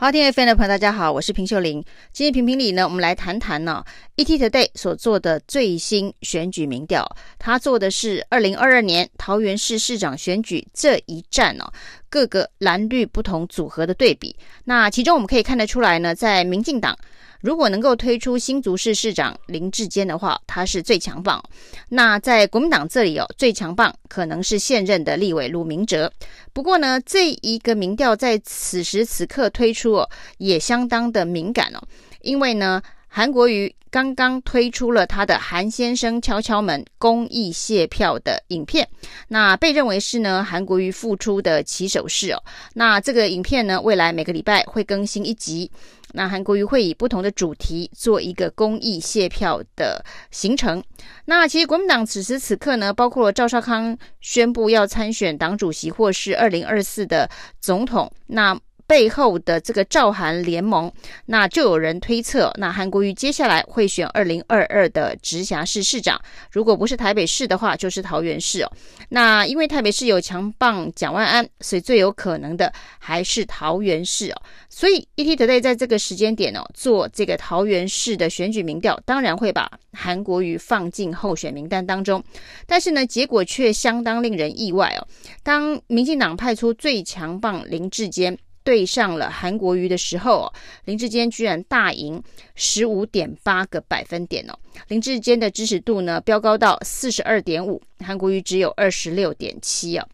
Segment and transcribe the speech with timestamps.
[0.00, 1.84] 好，听 FM 的朋友，大家好，我是平秀玲。
[2.10, 3.84] 今天评评理呢，我们来谈谈呢
[4.16, 7.06] ，ETtoday 所做的最新选举民调，
[7.38, 11.70] 他做的是二零二二年桃园市市长选举这一战哦，
[12.08, 14.34] 各个蓝绿不同组合的对比。
[14.64, 16.96] 那其中我们可以看得出来呢，在民进党。
[17.40, 21.42] 如果能够推出新竹市市长林智坚的话，他是最强棒。
[21.88, 26.12] 那在国民党这里哦，最强棒可能是现任的立委卢明哲。
[26.52, 31.82] 不过呢，这一个民调在此时此刻推出哦，也相当的敏感哦，
[32.22, 32.82] 因为呢。
[33.12, 38.88] 韩国瑜刚刚推出了他的韩先生敲敲门公益谢票的影片，
[39.26, 42.40] 那被认为是呢韩国瑜复出的起手式哦。
[42.72, 45.68] 那这个影片呢，未来每个礼拜会更新一集。
[46.12, 50.82] 那韩国瑜会以不同的主题做一个公益谢票的行程。
[51.24, 58.58] 那其实国民党此时此刻呢，包括了赵少康宣布要参选党主席或是二零二四的总统，那。
[58.90, 60.92] 背后的这个赵韩联盟，
[61.26, 66.20] 那就有人推测，那韩国瑜接下来会选二零二二的直辖市市长，
[66.50, 68.72] 如果不是台北市的话，就是桃园市哦。
[69.10, 74.42] 那因为台北市有强棒蒋万安，所以最有可能的还是桃园市哦。
[74.68, 82.20] 所以 ETtoday 在这个时间点哦，做这个桃园市的选举民调，当然会把韩国瑜放进候选名单当中，
[82.66, 85.06] 但是呢，结果却相当令人意外哦。
[85.44, 88.36] 当民进党派出最强棒林志坚。
[88.62, 90.52] 对上了韩国瑜的时候，
[90.84, 92.22] 林志坚居然大赢
[92.54, 94.58] 十五点八个百分点哦。
[94.88, 100.06] 林志坚的支持度呢，飙高到四十二点五，韩国瑜只有二十六点七哦。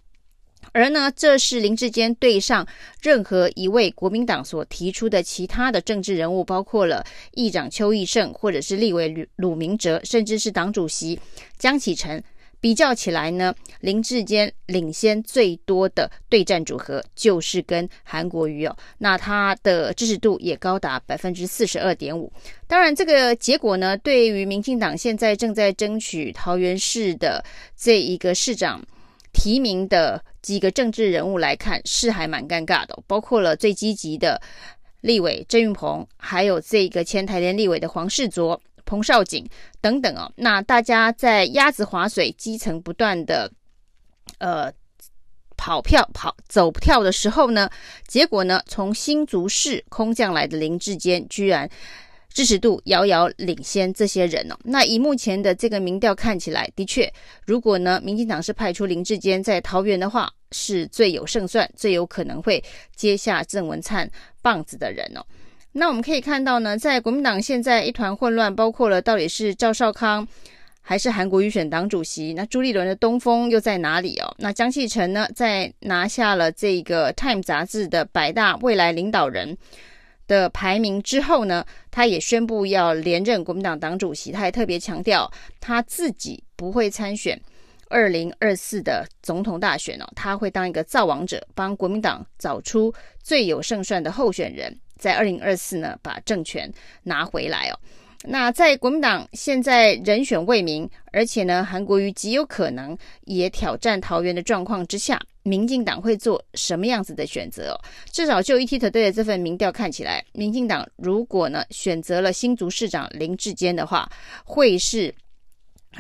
[0.72, 2.66] 而呢，这是林志坚对上
[3.00, 11.18] 任何一位国民党所提出的其他的政治人物，包括了议长邱义胜，或者是立委鲁鲁明哲，甚至是党主席
[11.56, 12.22] 江启臣。
[12.60, 22.32] 比较起来呢，林志坚领先最多的对战组合就是跟韩国瑜哦，那他的支持度也高达百分之四十二点五。
[22.66, 27.44] 当然，这个结果呢，对于民进党现在正在争取桃园市的
[27.76, 28.82] 这一个市长
[29.32, 34.40] 提名的几个政治人物来看，是还蛮尴尬的，包括了最积极的
[35.02, 38.60] 立委郑运鹏，还有这个前台联立委的黄世卓。
[38.86, 39.46] 彭少锦
[39.82, 43.52] 等等哦，那大家在鸭子划水、基层不断的
[44.38, 44.72] 呃
[45.56, 47.68] 跑票跑走跳的时候呢，
[48.06, 51.68] 结果呢，从新竹市空降来的林志坚居然
[52.32, 54.56] 支持度遥遥领先这些人哦。
[54.64, 57.12] 那以目前的这个民调看起来，的确，
[57.44, 62.62] 如果呢，民进党是派出林志坚在桃园的话，是最有胜算、最有可能会
[62.94, 64.08] 接下郑文灿
[64.42, 65.24] 棒子的人哦。
[65.78, 70.26] 那我们可以看到呢，在国民党现在一团混乱，包括了到底是赵少康
[70.80, 72.32] 还是韩国瑜选党主席？
[72.32, 74.34] 那朱立伦的东风又在哪里哦？
[74.38, 79.54] 那江启臣呢，在拿下了这个《Time》杂志的百大未来领导人
[80.26, 84.32] 的排名之后呢，他也宣布要连任国民党党主席。
[84.32, 87.38] 他还特别强调他自己不会参选
[87.90, 94.74] 二零二四的总统大选哦，他会当一个造王者，帮国民党找出最有胜算的候选人。
[94.98, 97.78] 在二零二四呢，把政权拿回来哦。
[98.28, 102.96] 那在国民党现在人选未明，而且呢，韩国瑜极有可能
[103.26, 107.78] 也挑战桃园的状况之下，民进党会做什么样子的选择哦？
[108.10, 114.10] 至少就 ET 团队的这份民调看起来，民进党如果呢选择了新竹市长林智坚的话，
[114.44, 115.14] 会是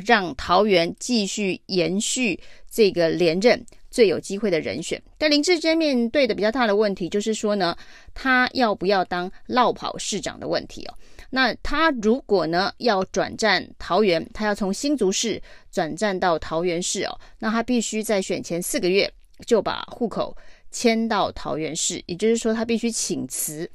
[0.04, 3.64] 让桃园继续延续这个连任。
[3.96, 7.74] 最有机会的人选，但林志坚面对的比较大的问题就是说呢，
[8.12, 10.94] 他要不要当落跑市长的问题哦。
[11.30, 15.42] 那他如果呢要转战桃园，他要从新竹市
[15.72, 19.10] 转战到桃园市哦，那他必须在选前四个月
[19.46, 20.36] 就把户口
[20.70, 23.66] 迁到桃园市，也就是说他必须请辞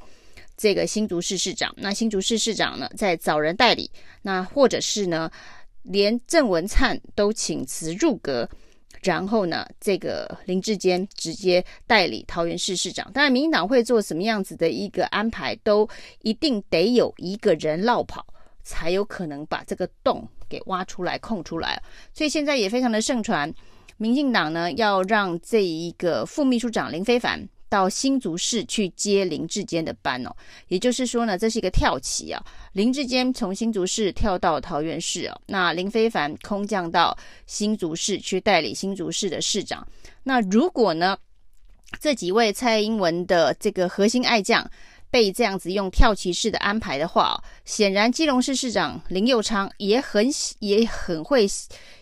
[0.56, 1.74] 这个新竹市市长。
[1.78, 3.90] 那新竹市市长呢在找人代理，
[4.22, 5.32] 那或者是呢
[5.82, 8.48] 连郑文灿都请辞入阁。
[9.02, 13.12] 然后呢，这个林志坚直接代理桃园市市长。
[13.12, 15.88] 当然，民进党会做什么样子的一个安排，都
[16.22, 18.26] 一定得有一个人落跑，
[18.64, 21.82] 才有可能把这个洞给挖出来、空出来。
[22.14, 23.52] 所以现在也非常的盛传，
[23.98, 27.48] 民进党呢要让这一个副秘书长林非凡。
[27.72, 30.36] 到新竹市去接林志坚的班哦，
[30.68, 32.44] 也就是说呢，这是一个跳棋啊。
[32.74, 39.88] 林志坚从新竹市跳到桃园市哦，那林非凡空降到新竹市去代理新竹市的市长。
[40.24, 41.18] 那如果呢，
[42.02, 44.70] 这几位蔡英文的这个核心爱将
[45.10, 50.28] 被这样子用跳棋式的安排的话哦，显然基隆市市长林佑昌也很
[50.60, 51.48] 也很会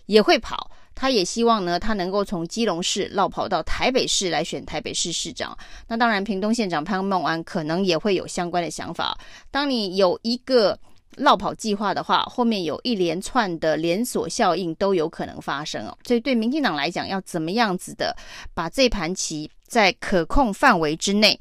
[0.07, 0.71] 也会跑。
[0.99, 5.57] 他也希望呢，他能够从基隆市落跑到台北市来选台北市市长。
[5.87, 9.17] 那当然，屏东县长潘孟安可能也会有相关的想法。
[9.49, 10.77] 当你有一个
[11.15, 15.97] 落跑计划的话，后面有一连串的连锁效应都有可能发生哦。
[16.05, 18.13] 所以对民进党来讲，要怎么样子的
[18.53, 21.39] 把这盘棋在可控范围之内，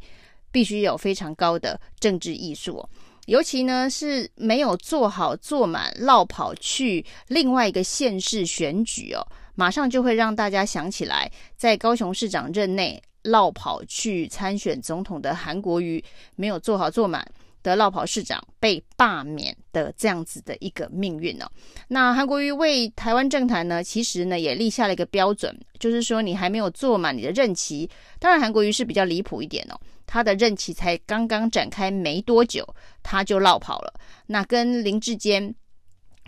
[0.52, 2.88] 必须有非常高的政治艺术哦。
[3.26, 9.20] 尤其呢是没有做好做满，落跑去另外一个县市选举哦，
[9.58, 16.02] 马上就会让大家想起来，在高雄市长任内落跑去参选总统的韩国瑜，
[16.36, 17.26] 没有做好做满。
[17.60, 21.46] 的落跑市长被罢免的这样子的一个命运哦，
[21.88, 27.90] 那韩国瑜为台湾政坛呢，其实呢也立下了一个标准，就是说你还没有做满你的任期。
[28.20, 29.74] 当然，韩国瑜是比较离谱一点哦，
[30.06, 32.64] 他的任期才刚刚展开没多久，
[33.02, 33.92] 他就落跑了。
[34.28, 35.52] 那跟林志坚。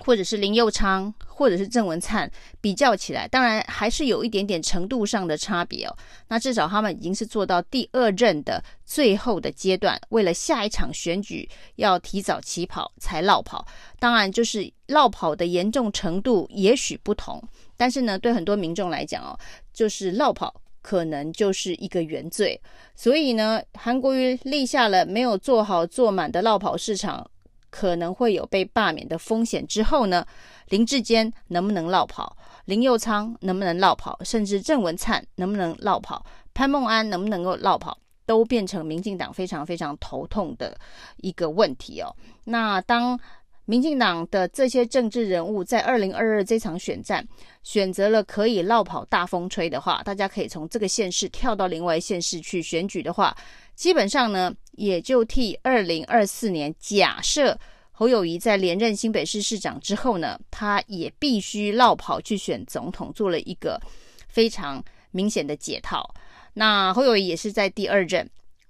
[0.03, 5.97] 或者是林佑昌，或者是郑文灿比较起来，当然还是有一点点程度上的差别哦。
[6.29, 13.67] 那至少他们已经是做到第二任的最后的阶段，为了下一场选举要提早起跑才落跑。
[13.99, 17.43] 当然，就是落跑的严重程度也许不同，
[17.75, 19.33] 但是呢，对很多民众来讲哦，
[19.73, 22.61] 就是落跑可能就是一个原罪。
[22.95, 27.31] 所以呢，韩国瑜立下了没有做好做满的落跑市场。
[27.73, 29.65] 可能会有被罢免的风险。
[29.65, 30.27] 之后呢，
[30.71, 32.37] 林志坚能不能落跑？
[32.65, 34.19] 林佑昌能不能落跑？
[34.25, 36.25] 甚至郑文灿能不能落跑？
[36.55, 37.97] 潘孟安能不能够落跑？
[38.25, 40.79] 都变成民进党非常非常头痛的
[41.17, 42.15] 一个问题哦。
[42.45, 43.19] 那当
[43.65, 47.27] 民进党的这些政治人物在二零二二这场选战
[47.65, 53.37] 选择了可以落跑大风吹的话，大家可以从这个县市跳到另外一县市去选举的话，
[53.75, 57.59] 基本上呢，也就替二零二四年假设
[58.01, 63.79] 侯友宜在连任新北市市长之后呢，他也必须落跑去选总统，做了一个
[64.27, 66.15] 非常明显的解套。
[66.55, 68.27] 那侯友谊也是在第二任，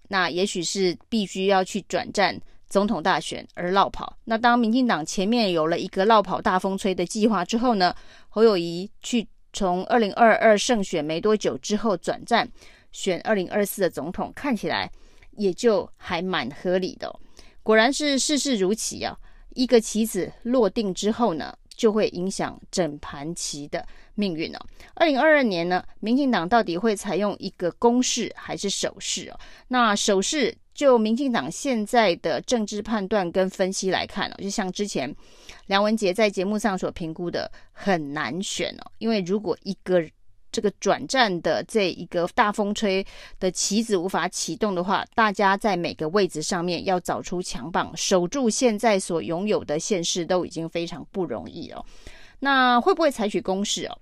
[0.09, 2.37] 那也许是必须要去转战
[2.69, 4.19] 总统大选而落跑。
[4.25, 7.95] 那当民进党前面有了一个落跑大风吹的计划之后呢，
[8.31, 12.51] 侯友谊去从二零二二胜选没多久之后转战。
[12.91, 14.91] 选二零二四的总统看起来
[15.37, 17.09] 也就还蛮合理的，
[17.63, 19.17] 果然是事事如棋啊！
[19.55, 23.85] 一个棋子落定之后呢，就会影响整盘棋的
[24.15, 24.59] 命运哦。
[24.95, 29.39] 二零二二年呢，民进党到底会采用一个攻势还是守势哦？
[29.69, 35.15] 那守势就民进党现在的政治判断跟分析来看哦，就像之前
[35.67, 40.01] 梁文杰在节目上所评估的，很难选哦，因为如果一个
[40.53, 43.05] 这个转战的这一个大风吹
[43.39, 51.85] 的棋子无法启动的话，大家在每个位置上面要找出强棒，守住现在所拥有的县市都已经非常不容易了。
[52.39, 53.99] 那会不会采取攻势哦？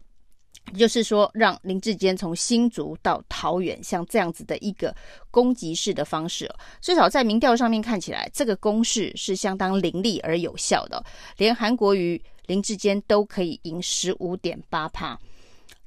[0.77, 4.95] 就是说，让林志坚从新竹到桃园，像这样子的一个
[5.31, 11.03] 攻击式的方式哦，至少在民调上面看起来，这个攻势是相当凌厉而有效的，
[11.39, 15.19] 连韩国瑜、林志坚都可以赢十五点八趴。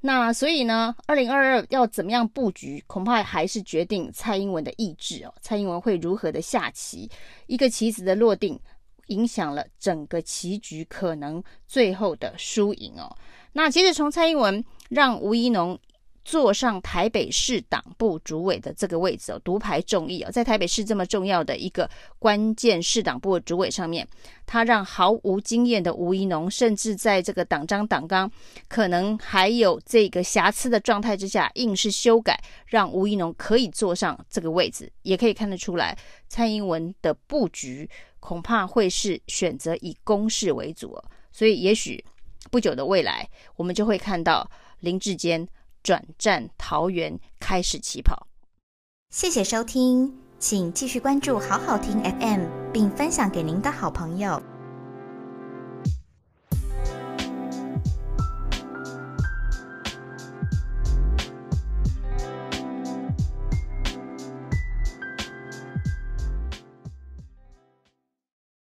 [0.02, 5.34] 那所以呢，二零二二要怎么样布局，恐怕还是决定蔡英文的意志哦。
[5.42, 7.10] 蔡英文会如何的下棋，
[7.48, 8.60] 一个棋子的落定，
[9.08, 13.16] 影响了整个棋局可能最后的输赢哦。
[13.54, 15.80] 那其实从蔡英文让吴怡农。
[16.24, 21.90] 坐上台北市党部主委的这个位置哦，独排众议哦，在台北市这么重要的一个
[22.20, 24.08] 关键市党部的主委上面，
[24.46, 28.32] 他让毫无经验的吴怡农，甚至在这个党章党纲
[28.68, 35.98] 可能还有这个瑕疵的状态之下，硬是修改，让吴怡农可以坐上这个位置，也可以看得出来，
[36.28, 42.06] 蔡英文的布局恐怕会是选择以攻势为主哦，所以也许
[42.52, 44.48] 不久的未来，我们就会看到
[44.82, 45.48] 林志坚。
[45.84, 48.28] 转战桃园开始起跑。
[49.10, 54.42] 谢谢收听，请继续关注好好听 FM，并分享给您的好朋友。